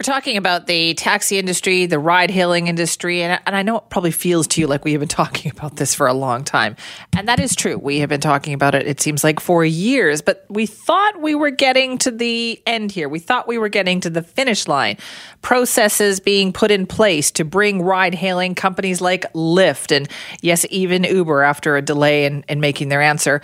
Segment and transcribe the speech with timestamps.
[0.00, 3.84] We're talking about the taxi industry, the ride hailing industry, and, and I know it
[3.90, 6.74] probably feels to you like we have been talking about this for a long time.
[7.16, 7.78] And that is true.
[7.78, 11.36] We have been talking about it, it seems like, for years, but we thought we
[11.36, 13.08] were getting to the end here.
[13.08, 14.96] We thought we were getting to the finish line.
[15.42, 20.08] Processes being put in place to bring ride hailing companies like Lyft and,
[20.40, 23.42] yes, even Uber after a delay in, in making their answer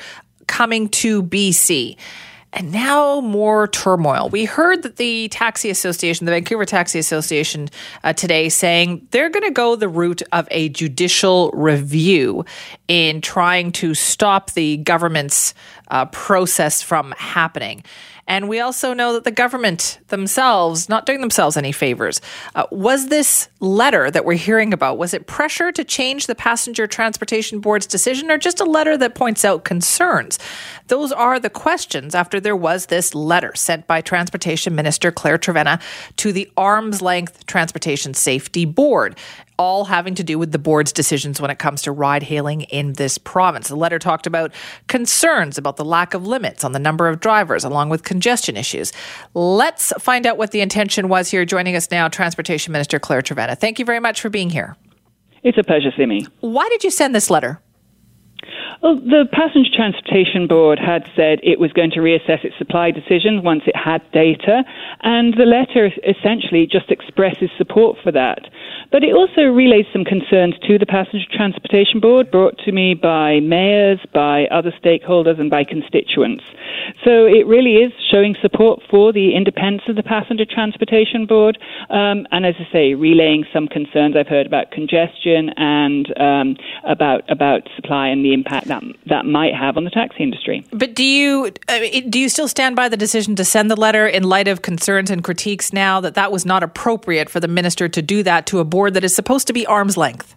[0.48, 1.96] coming to BC
[2.52, 4.28] and now more turmoil.
[4.28, 7.68] We heard that the Taxi Association, the Vancouver Taxi Association,
[8.02, 12.44] uh, today saying they're going to go the route of a judicial review
[12.88, 15.54] in trying to stop the government's
[15.88, 17.84] uh, process from happening.
[18.30, 22.20] And we also know that the government themselves, not doing themselves any favors.
[22.54, 26.86] Uh, was this letter that we're hearing about, was it pressure to change the Passenger
[26.86, 30.38] Transportation Board's decision or just a letter that points out concerns?
[30.86, 35.82] Those are the questions after there was this letter sent by Transportation Minister Claire Trevena
[36.18, 39.18] to the Arm's Length Transportation Safety Board
[39.60, 42.94] all having to do with the board's decisions when it comes to ride hailing in
[42.94, 43.68] this province.
[43.68, 44.54] The letter talked about
[44.88, 48.90] concerns about the lack of limits on the number of drivers, along with congestion issues.
[49.34, 51.44] Let's find out what the intention was here.
[51.44, 53.54] Joining us now, Transportation Minister Claire Trevena.
[53.54, 54.76] Thank you very much for being here.
[55.42, 56.26] It's a pleasure, Simi.
[56.40, 57.60] Why did you send this letter?
[58.82, 63.44] Well, the Passenger Transportation Board had said it was going to reassess its supply decisions
[63.44, 64.64] once it had data,
[65.02, 68.48] and the letter essentially just expresses support for that.
[68.90, 73.40] But it also relays some concerns to the Passenger Transportation Board, brought to me by
[73.40, 76.42] mayors, by other stakeholders, and by constituents.
[77.04, 81.58] So it really is showing support for the independence of the Passenger Transportation Board,
[81.90, 87.28] um, and as I say, relaying some concerns I've heard about congestion and um, about
[87.28, 90.64] about supply and the impact that that might have on the taxi industry.
[90.72, 91.50] But do you
[92.08, 95.10] do you still stand by the decision to send the letter in light of concerns
[95.10, 98.58] and critiques now that that was not appropriate for the minister to do that to
[98.58, 100.34] a board that is supposed to be arm's length?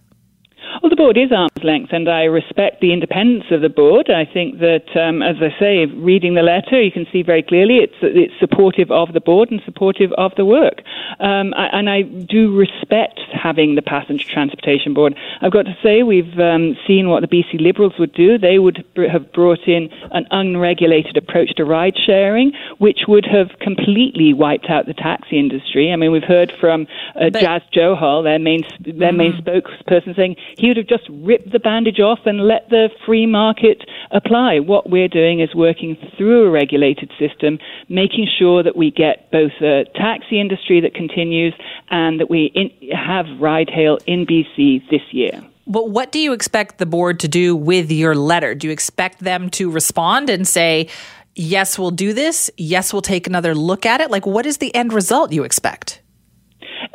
[0.94, 4.12] The board is arm's length, and I respect the independence of the board.
[4.12, 7.78] I think that, um, as I say, reading the letter, you can see very clearly
[7.78, 10.84] it's it's supportive of the board and supportive of the work.
[11.20, 15.16] Um, I, and I do respect having the passenger transportation board.
[15.42, 18.38] I've got to say, we've um, seen what the BC Liberals would do.
[18.38, 24.32] They would have brought in an unregulated approach to ride sharing, which would have completely
[24.34, 25.92] wiped out the taxi industry.
[25.92, 26.86] I mean, we've heard from
[27.20, 29.18] uh, Jas Johal, their main their mm-hmm.
[29.18, 33.26] main spokesperson, saying he would have just rip the bandage off and let the free
[33.26, 34.60] market apply.
[34.60, 39.52] What we're doing is working through a regulated system, making sure that we get both
[39.62, 41.54] a taxi industry that continues
[41.90, 45.44] and that we in, have ride hail in BC this year.
[45.66, 48.54] But what do you expect the board to do with your letter?
[48.54, 50.90] Do you expect them to respond and say,
[51.36, 52.52] yes, we'll do this?
[52.58, 54.12] Yes, we'll take another look at it?
[54.12, 56.02] Like, what is the end result you expect?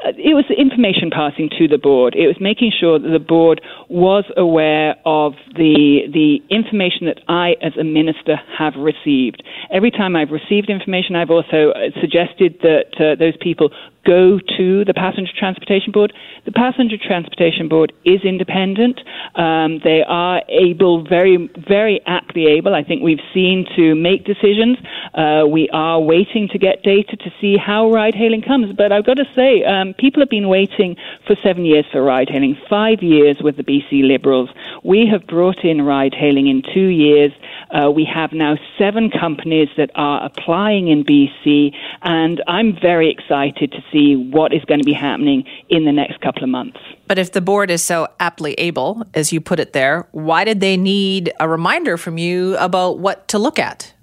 [0.05, 2.15] It was information passing to the board.
[2.15, 7.57] It was making sure that the board was aware of the the information that I,
[7.63, 9.43] as a minister, have received.
[9.71, 13.71] Every time I've received information, I've also suggested that uh, those people
[14.09, 16.15] go to the Passenger Transportation Board.
[16.47, 19.01] The Passenger Transportation Board is independent.
[19.35, 21.37] Um, they are able, very,
[21.69, 24.79] very aptly able, I think we've seen, to make decisions.
[25.13, 28.75] Uh, we are waiting to get data to see how ride hailing comes.
[28.75, 32.31] But I've got to say, um, people have been waiting for seven years for ride
[32.31, 34.49] hailing, five years with the BC Liberals.
[34.83, 37.33] We have brought in ride hailing in two years.
[37.71, 43.73] Uh, we have now seven companies that are applying in BC, and I'm very excited
[43.73, 46.79] to see what is going to be happening in the next couple of months.
[47.07, 50.61] But if the board is so aptly able, as you put it there, why did
[50.61, 53.95] they need a reminder from you about what to look at?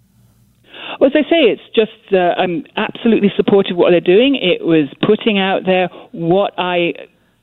[0.99, 4.35] Well, as I say, it's just uh, I'm absolutely supportive of what they're doing.
[4.35, 6.93] It was putting out there what I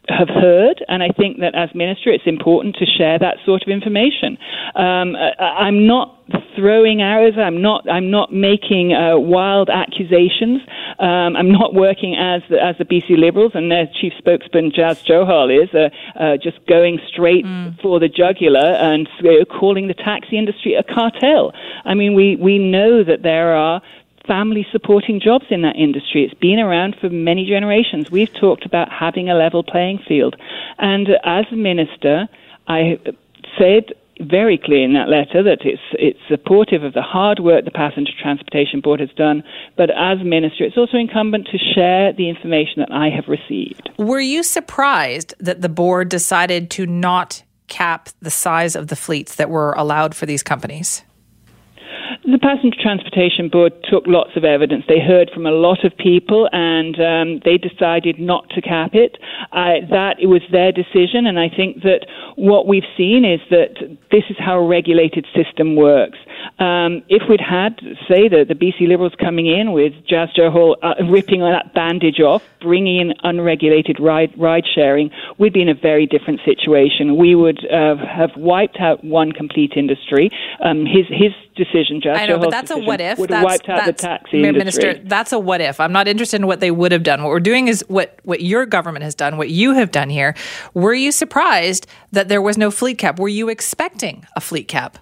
[0.09, 3.69] have heard, and I think that as minister, it's important to share that sort of
[3.69, 4.37] information.
[4.75, 6.19] Um, I, am not
[6.57, 7.35] throwing arrows.
[7.39, 7.89] I'm not.
[7.89, 10.63] I'm not making uh, wild accusations.
[10.99, 15.03] Um, I'm not working as the, as the BC Liberals and their chief spokesman Jas
[15.03, 17.81] Johal is, uh, uh, just going straight mm.
[17.81, 19.09] for the jugular and
[19.51, 21.53] calling the taxi industry a cartel.
[21.85, 23.83] I mean, we we know that there are
[24.27, 26.25] family supporting jobs in that industry.
[26.25, 28.11] It's been around for many generations.
[28.11, 30.37] We've talked about having a level playing field.
[30.79, 32.29] And as minister,
[32.69, 32.99] I
[33.59, 37.71] said very clear in that letter that it's it's supportive of the hard work the
[37.71, 39.43] Passenger Transportation Board has done,
[39.77, 43.91] but as minister, it's also incumbent to share the information that I have received.
[43.99, 49.37] Were you surprised that the board decided to not cap the size of the fleets
[49.37, 51.03] that were allowed for these companies?
[52.25, 54.85] The Passenger Transportation Board took lots of evidence.
[54.87, 59.19] They heard from a lot of people and um, they decided not to cap it.
[59.51, 63.75] Uh, that it was their decision, and I think that what we've seen is that
[64.13, 66.19] this is how a regulated system works.
[66.59, 70.95] Um, if we'd had, say, the, the BC Liberals coming in with Jas Johal uh,
[71.11, 76.07] ripping that bandage off, bringing in unregulated ride, ride sharing, we'd be in a very
[76.07, 77.17] different situation.
[77.17, 80.31] We would uh, have wiped out one complete industry.
[80.65, 83.19] Um, his, his decision, Jas I know, but that's a what if.
[83.19, 85.09] Would That's, wiped out the taxi Minister, industry.
[85.09, 85.81] that's a what if.
[85.81, 87.23] I'm not interested in what they would have done.
[87.23, 90.35] What we're doing is what what your government has done, what you have done here.
[90.75, 93.19] Were you surprised that there was no fleet cap?
[93.19, 94.99] Were you expecting a fleet cap?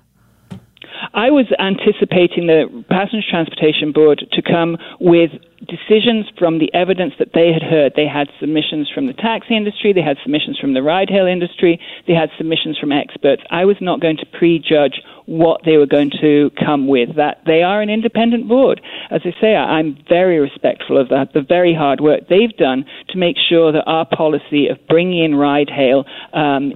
[1.12, 5.33] I was anticipating the Passenger Transportation Board to come with
[5.67, 7.93] decisions from the evidence that they had heard.
[7.97, 11.81] They had submissions from the taxi industry, they had submissions from the ride hail industry,
[12.07, 13.43] they had submissions from experts.
[13.51, 17.17] I was not going to prejudge what they were going to come with.
[17.17, 18.81] That they are an independent board.
[19.11, 23.19] As I say, I'm very respectful of that, the very hard work they've done to
[23.19, 26.75] make sure that our policy of bringing in ride hail um,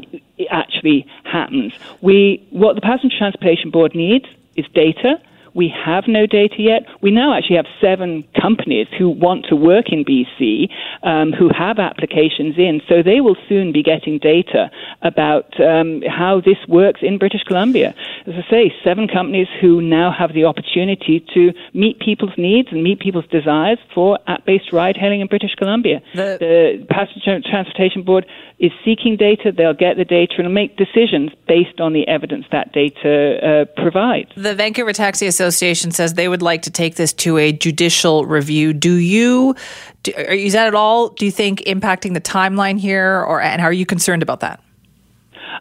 [0.50, 1.72] actually happens.
[2.00, 4.26] We, what the Passenger Transportation Board needs
[4.56, 5.20] is data.
[5.54, 6.82] We have no data yet.
[7.00, 10.68] We now actually have seven companies who want to work in BC
[11.04, 14.70] um, who have applications in, so they will soon be getting data
[15.02, 17.94] about um, how this works in British Columbia.
[18.26, 22.82] As I say, seven companies who now have the opportunity to meet people's needs and
[22.82, 26.00] meet people's desires for app-based ride-hailing in British Columbia.
[26.14, 28.26] The- the Passenger Transportation Board
[28.58, 29.52] is seeking data.
[29.52, 34.30] They'll get the data and make decisions based on the evidence that data uh, provides.
[34.36, 38.72] The Vancouver Taxi Association says they would like to take this to a judicial review.
[38.72, 39.54] Do you,
[40.02, 43.72] do, is that at all, do you think, impacting the timeline here, or and are
[43.72, 44.60] you concerned about that?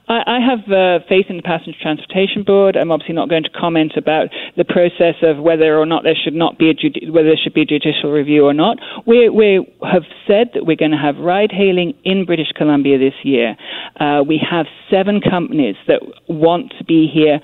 [0.07, 2.75] I, I have uh, faith in the Passenger Transportation Board.
[2.75, 6.33] I'm obviously not going to comment about the process of whether or not there should
[6.33, 8.77] not be a judi- whether there should be a judicial review or not.
[9.05, 13.13] We we have said that we're going to have ride hailing in British Columbia this
[13.23, 13.55] year.
[13.99, 17.39] Uh, we have seven companies that want to be here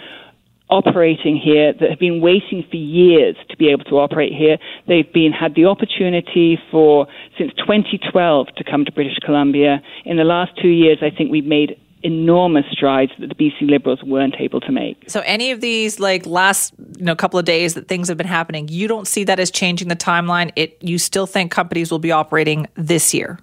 [0.69, 4.57] operating here that have been waiting for years to be able to operate here.
[4.87, 7.07] They've been had the opportunity for
[7.37, 9.81] since 2012 to come to British Columbia.
[10.05, 14.01] In the last two years, I think we've made enormous strides that the BC Liberals
[14.03, 15.03] weren't able to make.
[15.07, 18.27] So any of these like last you know couple of days that things have been
[18.27, 20.51] happening, you don't see that as changing the timeline.
[20.55, 23.39] It you still think companies will be operating this year.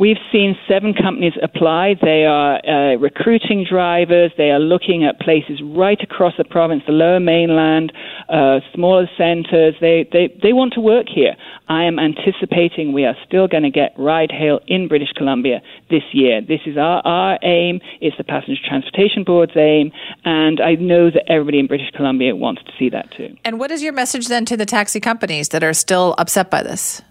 [0.00, 1.96] We've seen seven companies apply.
[2.00, 4.32] They are uh, recruiting drivers.
[4.38, 7.92] They are looking at places right across the province, the lower mainland,
[8.30, 9.74] uh, smaller centres.
[9.78, 11.36] They, they, they want to work here.
[11.68, 15.60] I am anticipating we are still going to get ride hail in British Columbia
[15.90, 16.40] this year.
[16.40, 17.80] This is our, our aim.
[18.00, 19.92] It's the Passenger Transportation Board's aim.
[20.24, 23.36] And I know that everybody in British Columbia wants to see that too.
[23.44, 26.62] And what is your message then to the taxi companies that are still upset by
[26.62, 27.02] this?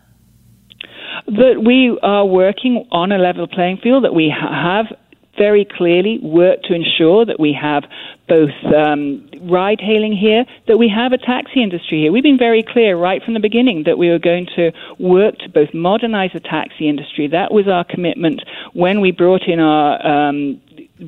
[1.37, 4.97] That we are working on a level playing field, that we ha- have
[5.37, 7.83] very clearly worked to ensure that we have
[8.27, 12.11] both um, ride hailing here, that we have a taxi industry here.
[12.11, 15.49] We've been very clear right from the beginning that we were going to work to
[15.49, 17.27] both modernize the taxi industry.
[17.27, 18.43] That was our commitment
[18.73, 20.61] when we brought in our um,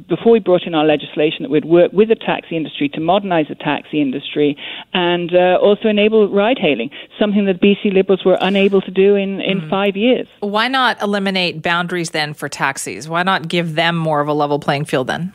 [0.07, 3.47] before we brought in our legislation that we'd work with the taxi industry to modernize
[3.49, 4.57] the taxi industry
[4.93, 6.89] and uh, also enable ride hailing,
[7.19, 10.27] something that BC Liberals were unable to do in, in five years.
[10.39, 13.09] Why not eliminate boundaries then for taxis?
[13.09, 15.33] Why not give them more of a level playing field then?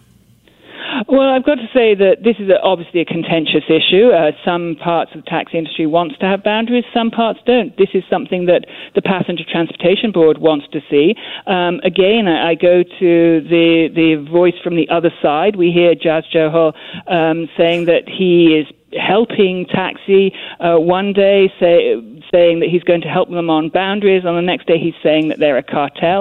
[1.09, 4.11] Well, I've got to say that this is obviously a contentious issue.
[4.11, 7.77] Uh, some parts of the taxi industry wants to have boundaries, some parts don't.
[7.77, 11.15] This is something that the Passenger Transportation Board wants to see.
[11.47, 15.57] Um, again, I, I go to the the voice from the other side.
[15.57, 16.73] We hear Jas Johal
[17.07, 21.97] um, saying that he is helping taxi uh, one day say,
[22.37, 25.25] saying that he's going to help them on boundaries on the next day he's saying
[25.31, 26.21] that they're a cartel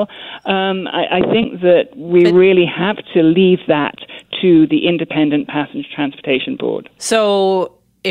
[0.56, 3.96] um, I, I think that we But- really have to leave that
[4.42, 7.24] to the independent passenger transportation board So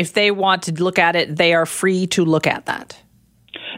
[0.03, 2.89] if they want to look at it, they are free to look at that.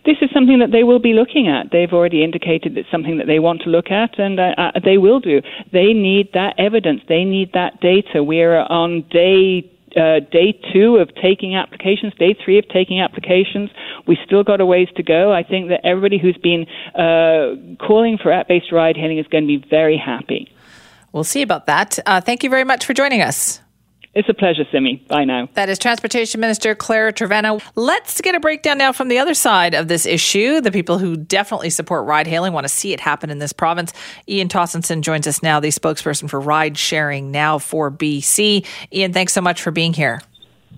[0.10, 1.63] this is something that they will be looking at.
[1.72, 4.98] They've already indicated it's something that they want to look at, and uh, uh, they
[5.05, 5.41] will do.
[5.72, 7.01] They need that evidence.
[7.13, 8.17] They need that data.
[8.34, 8.91] We're on
[9.24, 9.69] day.
[9.96, 13.70] Uh, day two of taking applications, day three of taking applications.
[14.06, 15.32] We still got a ways to go.
[15.32, 19.48] I think that everybody who's been uh, calling for app-based ride hailing is going to
[19.48, 20.51] be very happy.
[21.13, 21.98] We'll see about that.
[22.06, 23.62] Uh, thank you very much for joining us.
[24.17, 24.95] It's a pleasure, Simi.
[25.07, 25.47] Bye now.
[25.53, 27.62] That is Transportation Minister Claire Trevena.
[27.75, 30.59] Let's get a breakdown now from the other side of this issue.
[30.59, 33.93] The people who definitely support ride hailing want to see it happen in this province.
[34.27, 38.65] Ian Tostenson joins us now, the spokesperson for Ride Sharing Now for BC.
[38.91, 40.24] Ian, thanks so much for being here.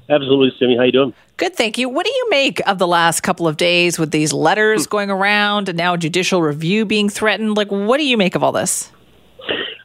[0.09, 0.75] Absolutely, Simi.
[0.75, 1.13] How you doing?
[1.37, 1.87] Good, thank you.
[1.87, 4.89] What do you make of the last couple of days with these letters hmm.
[4.89, 7.55] going around and now judicial review being threatened?
[7.55, 8.91] Like, what do you make of all this?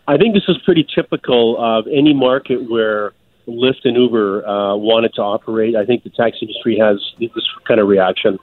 [0.08, 3.12] I think this is pretty typical of any market where
[3.46, 5.76] Lyft and Uber uh, wanted to operate.
[5.76, 7.30] I think the taxi industry has this
[7.66, 8.38] kind of reaction.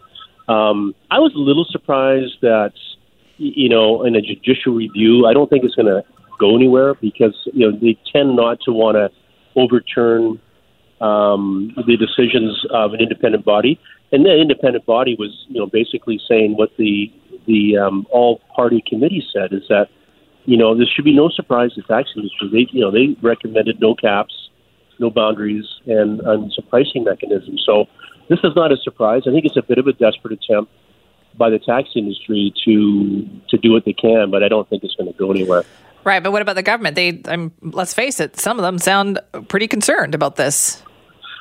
[0.48, 2.74] Um, I was a little surprised that,
[3.38, 6.04] you know, in a judicial review, I don't think it's going to
[6.40, 9.10] go anywhere because, you know, they tend not to want to
[9.56, 10.40] overturn
[11.00, 13.80] um, the decisions of an independent body.
[14.12, 17.12] And the independent body was, you know, basically saying what the
[17.48, 19.88] the um, all party committee said is that,
[20.46, 22.50] you know, there should be no surprise to taxi industry.
[22.52, 24.50] They, you know, they recommended no caps
[25.02, 27.64] no boundaries, and, and some pricing mechanisms.
[27.66, 27.88] So
[28.30, 29.24] this is not a surprise.
[29.28, 30.72] I think it's a bit of a desperate attempt
[31.38, 34.96] by the taxi industry to to do what they can, but I don't think it's
[34.96, 35.64] going to go anywhere.
[36.04, 36.96] Right, but what about the government?
[36.96, 40.82] They, um, let's face it, some of them sound pretty concerned about this.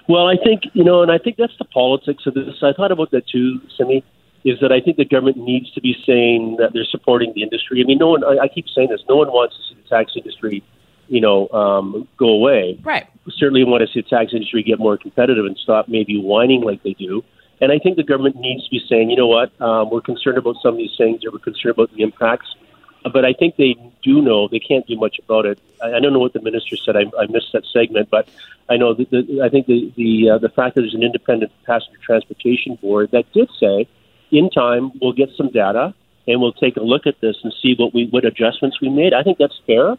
[0.06, 2.62] Well, I think you know, and I think that's the politics of this.
[2.62, 4.04] I thought about that too, Simi.
[4.42, 7.82] Is that I think the government needs to be saying that they're supporting the industry.
[7.82, 8.24] I mean, no one.
[8.24, 9.02] I, I keep saying this.
[9.06, 10.62] No one wants to see the taxi industry
[11.10, 12.78] you know, um, go away.
[12.84, 13.06] Right.
[13.36, 16.82] Certainly want to see the tax industry get more competitive and stop maybe whining like
[16.82, 17.24] they do.
[17.60, 20.38] And I think the government needs to be saying, you know what, um, we're concerned
[20.38, 22.54] about some of these things, or we're concerned about the impacts.
[23.02, 25.58] But I think they do know they can't do much about it.
[25.82, 26.96] I, I don't know what the minister said.
[26.96, 28.28] I, I missed that segment, but
[28.68, 31.50] I know that the, I think the the uh, the fact that there's an independent
[31.64, 33.88] passenger transportation board that did say,
[34.30, 35.94] in time we'll get some data
[36.28, 39.14] and we'll take a look at this and see what we what adjustments we made.
[39.14, 39.96] I think that's fair.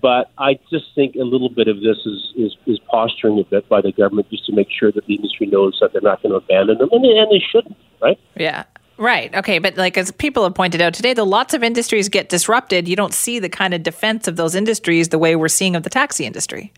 [0.00, 3.68] But I just think a little bit of this is, is, is posturing a bit
[3.68, 6.30] by the government just to make sure that the industry knows that they're not going
[6.30, 8.18] to abandon them, and they, and they shouldn't, right?
[8.36, 8.64] Yeah.
[8.98, 9.34] Right.
[9.34, 9.58] Okay.
[9.58, 12.96] But like as people have pointed out today, the lots of industries get disrupted, you
[12.96, 15.90] don't see the kind of defense of those industries the way we're seeing of the
[15.90, 16.70] taxi industry.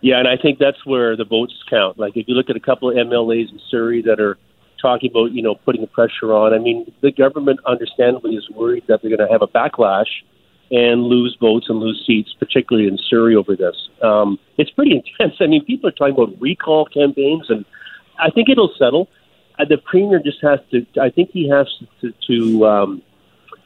[0.00, 1.98] Yeah, and I think that's where the votes count.
[1.98, 4.38] Like if you look at a couple of MLAs in Surrey that are
[4.80, 6.54] talking about, you know, putting the pressure on.
[6.54, 10.22] I mean, the government understandably is worried that they're going to have a backlash
[10.70, 13.76] and lose votes and lose seats, particularly in Surrey over this.
[14.02, 15.36] Um, it's pretty intense.
[15.40, 17.64] I mean, people are talking about recall campaigns, and
[18.18, 19.08] I think it'll settle.
[19.58, 20.86] Uh, the premier just has to.
[21.00, 21.66] I think he has
[22.00, 23.02] to to, um,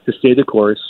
[0.06, 0.80] to stay the course.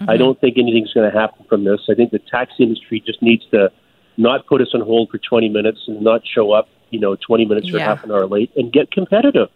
[0.00, 0.10] Mm-hmm.
[0.10, 1.80] I don't think anything's going to happen from this.
[1.90, 3.70] I think the taxi industry just needs to
[4.16, 7.46] not put us on hold for 20 minutes and not show up, you know, 20
[7.46, 7.76] minutes yeah.
[7.76, 9.48] or half an hour late, and get competitive.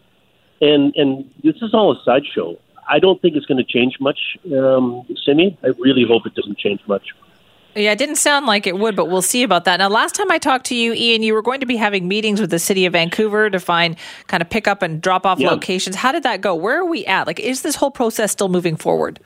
[0.61, 2.57] And and this is all a sideshow.
[2.89, 4.19] I don't think it's going to change much,
[4.53, 5.59] um, Simi.
[5.63, 7.09] I really hope it doesn't change much.
[7.75, 9.77] Yeah, it didn't sound like it would, but we'll see about that.
[9.77, 12.41] Now, last time I talked to you, Ian, you were going to be having meetings
[12.41, 13.97] with the city of Vancouver to find
[14.29, 15.51] kind of pick up and drop off yeah.
[15.51, 15.95] locations.
[15.95, 16.55] How did that go?
[16.55, 17.27] Where are we at?
[17.27, 19.21] Like, is this whole process still moving forward?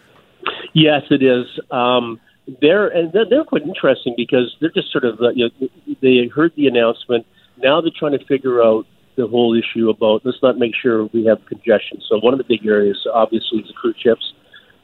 [0.72, 1.46] Yes, it is.
[1.70, 2.18] Um,
[2.60, 5.68] they're and they're, they're quite interesting because they're just sort of uh, you know,
[6.00, 7.26] they heard the announcement.
[7.58, 8.86] Now they're trying to figure out
[9.20, 12.00] the whole issue about let's not make sure we have congestion.
[12.08, 14.32] So one of the big areas, obviously, is the cruise ships.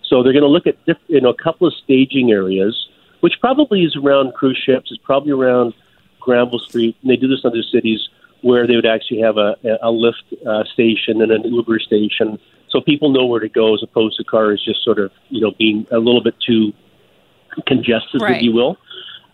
[0.05, 0.77] So they're going to look at
[1.09, 2.89] you know a couple of staging areas,
[3.21, 4.91] which probably is around cruise ships.
[4.91, 5.75] It's probably around
[6.21, 8.09] Granville Street, and they do this in other cities
[8.43, 12.39] where they would actually have a, a Lyft uh, station and an Uber station,
[12.69, 15.53] so people know where to go as opposed to cars just sort of you know
[15.59, 16.73] being a little bit too
[17.67, 18.37] congested, right.
[18.37, 18.77] if you will.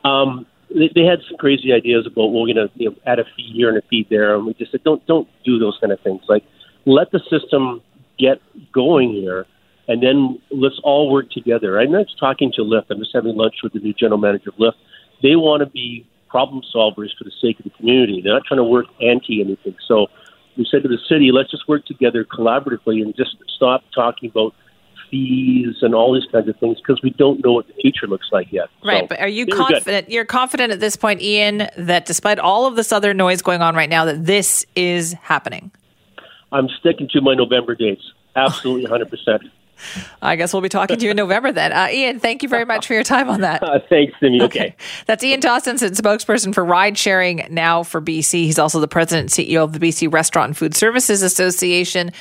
[0.04, 3.18] Um, they, they had some crazy ideas about well, we're going to you know, add
[3.18, 5.78] a fee here and a fee there, and we just said don't don't do those
[5.80, 6.22] kind of things.
[6.28, 6.44] Like
[6.84, 7.82] let the system
[8.18, 8.40] get
[8.72, 9.46] going here,
[9.88, 11.78] and then let's all work together.
[11.80, 12.86] I'm talking to Lyft.
[12.90, 14.78] I'm just having lunch with the new general manager of Lyft.
[15.22, 18.22] They want to be problem solvers for the sake of the community.
[18.22, 19.76] They're not trying to work anti anything.
[19.86, 20.06] So
[20.56, 24.54] we said to the city, let's just work together collaboratively and just stop talking about
[25.12, 28.26] fees and all these kinds of things because we don't know what the future looks
[28.32, 28.68] like yet.
[28.84, 30.10] Right, so, but are you confident?
[30.10, 33.76] You're confident at this point, Ian, that despite all of this other noise going on
[33.76, 35.70] right now, that this is happening.
[36.50, 38.02] I'm sticking to my November dates.
[38.34, 39.42] Absolutely, hundred percent.
[40.22, 41.72] I guess we'll be talking to you in November then.
[41.72, 43.62] Uh, Ian, thank you very much for your time on that.
[43.62, 44.40] Uh, thanks, Simi.
[44.42, 44.60] Okay.
[44.60, 44.76] okay.
[45.06, 48.44] That's Ian Tostenson, spokesperson for Ride Sharing Now for BC.
[48.44, 52.12] He's also the president and CEO of the BC Restaurant and Food Services Association.